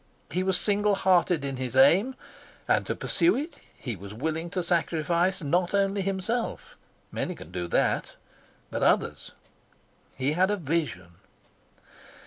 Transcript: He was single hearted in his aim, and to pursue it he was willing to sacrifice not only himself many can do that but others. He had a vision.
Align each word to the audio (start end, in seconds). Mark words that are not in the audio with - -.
He 0.31 0.41
was 0.41 0.59
single 0.59 0.95
hearted 0.95 1.45
in 1.45 1.57
his 1.57 1.75
aim, 1.75 2.15
and 2.67 2.87
to 2.87 2.95
pursue 2.95 3.35
it 3.35 3.59
he 3.77 3.95
was 3.95 4.15
willing 4.15 4.49
to 4.49 4.63
sacrifice 4.63 5.43
not 5.43 5.75
only 5.75 6.01
himself 6.01 6.75
many 7.11 7.35
can 7.35 7.51
do 7.51 7.67
that 7.67 8.13
but 8.71 8.81
others. 8.81 9.33
He 10.15 10.33
had 10.33 10.49
a 10.49 10.57
vision. 10.57 11.17